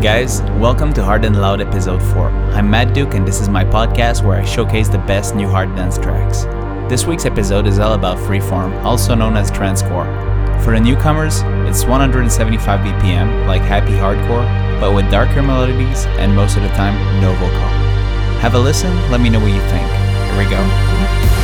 [0.00, 2.30] Guys, welcome to Hard and Loud episode 4.
[2.30, 5.76] I'm Matt Duke and this is my podcast where I showcase the best new hard
[5.76, 6.44] dance tracks.
[6.90, 10.08] This week's episode is all about freeform, also known as trancecore.
[10.64, 16.56] For the newcomers, it's 175 BPM, like happy hardcore, but with darker melodies and most
[16.56, 17.58] of the time, no vocal.
[18.40, 19.86] Have a listen, let me know what you think.
[19.86, 21.39] Here we go.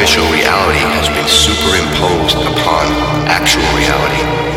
[0.00, 2.86] Artificial reality has been superimposed upon
[3.28, 4.49] actual reality.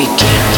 [0.00, 0.49] Begin.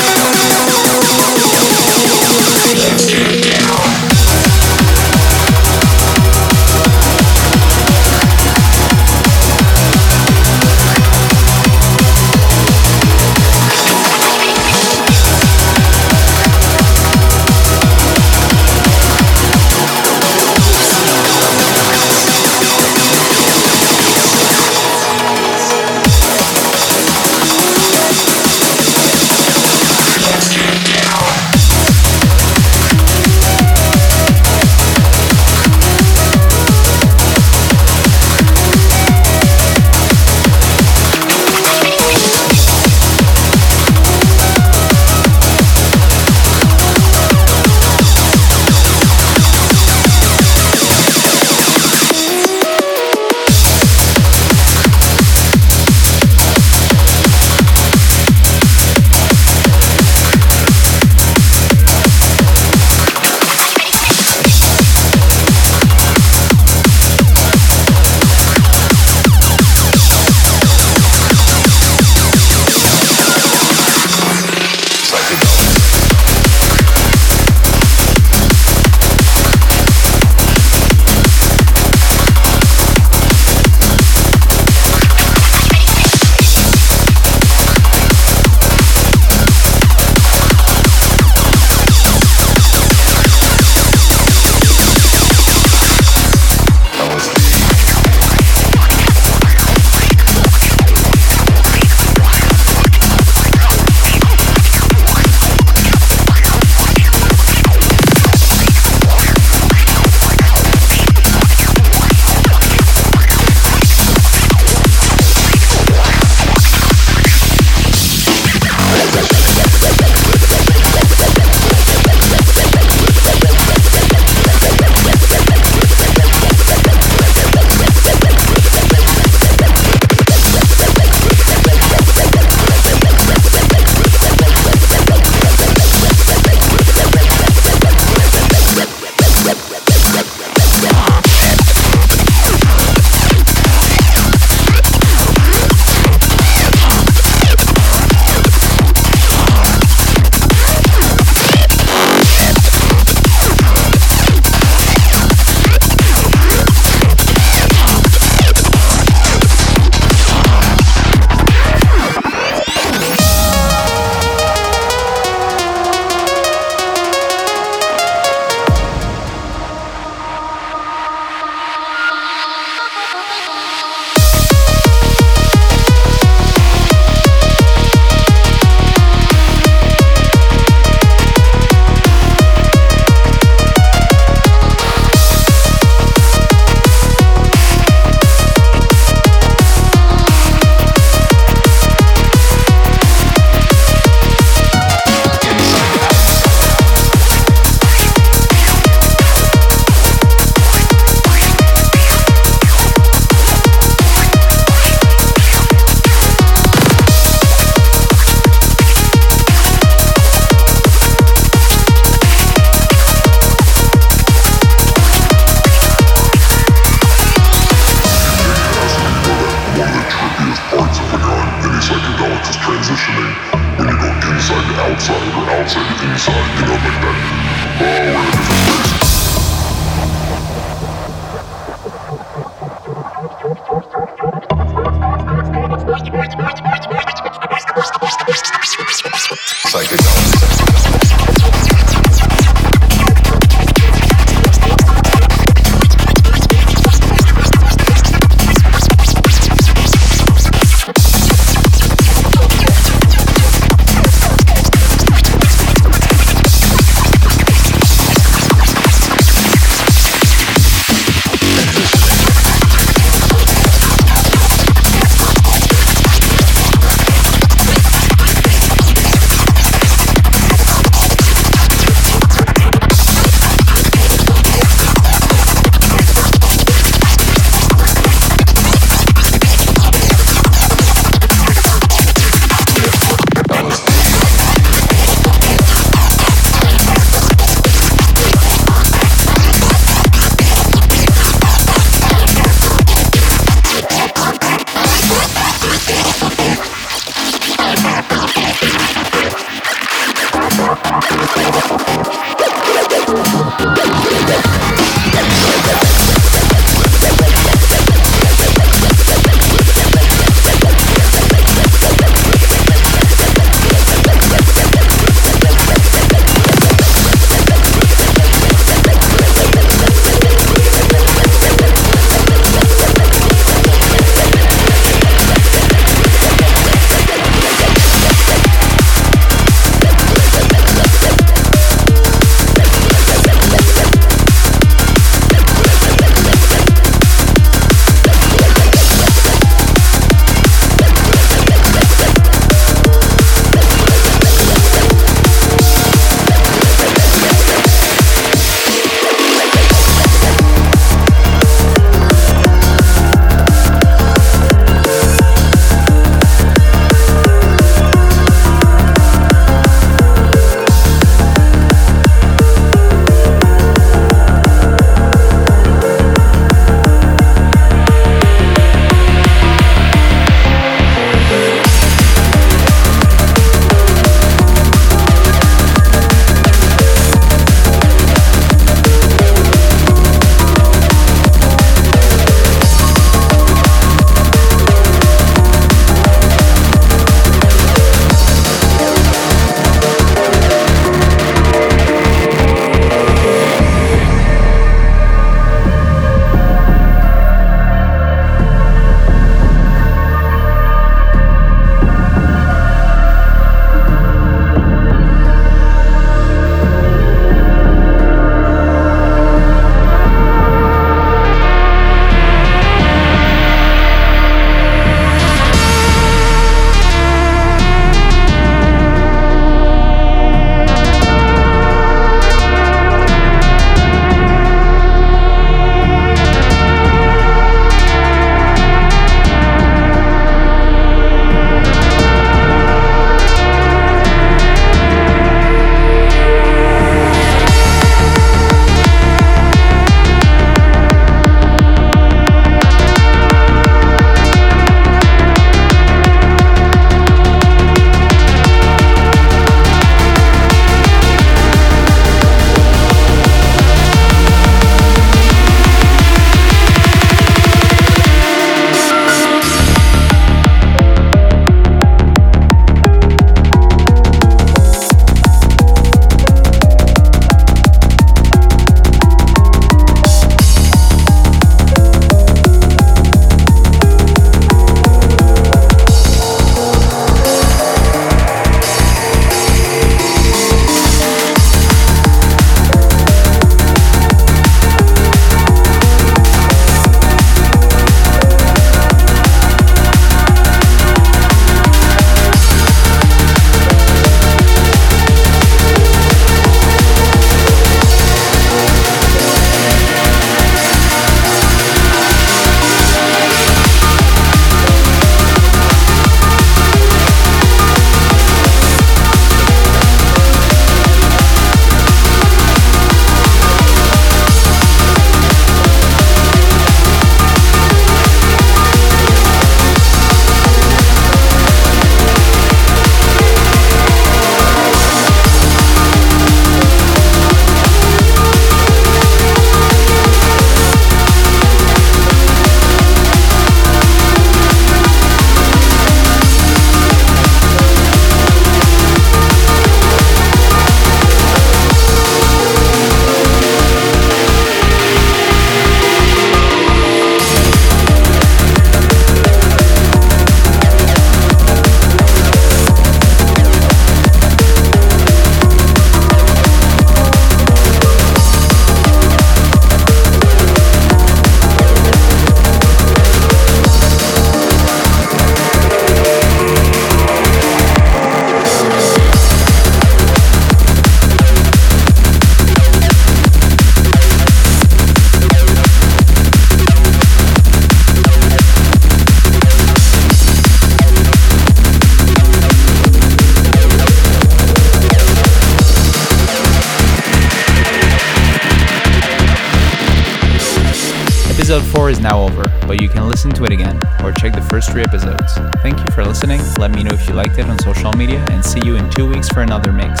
[594.70, 595.34] Three episodes.
[595.62, 596.40] Thank you for listening.
[596.58, 599.08] Let me know if you liked it on social media and see you in two
[599.08, 600.00] weeks for another mix.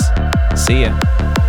[0.54, 1.39] See ya.